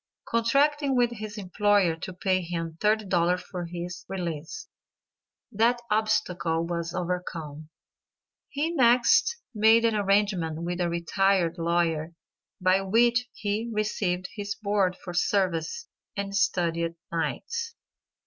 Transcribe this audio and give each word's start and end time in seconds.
Contracting 0.27 0.95
with 0.95 1.11
his 1.11 1.37
employer 1.37 1.95
to 1.95 2.11
pay 2.11 2.41
him 2.41 2.75
$30 2.79 3.39
for 3.39 3.67
his 3.67 4.03
release, 4.09 4.67
that 5.51 5.79
obstacle 5.91 6.65
was 6.65 6.91
overcome. 6.95 7.69
He 8.49 8.71
next 8.73 9.37
made 9.53 9.85
an 9.85 9.93
arrangement 9.95 10.63
with 10.63 10.81
a 10.81 10.89
retired 10.89 11.59
lawyer, 11.59 12.15
by 12.59 12.81
which 12.81 13.27
he 13.35 13.69
received 13.71 14.27
his 14.33 14.55
board 14.55 14.97
for 14.97 15.13
services, 15.13 15.85
and 16.17 16.35
studied 16.35 16.95
nights. 17.11 17.75